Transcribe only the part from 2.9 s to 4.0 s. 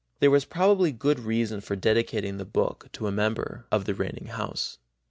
to a member of the